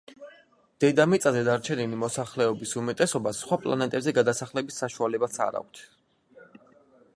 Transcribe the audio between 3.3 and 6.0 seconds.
სხვა პლანეტებზე გადასახლების საშუალებაც არ აქვთ.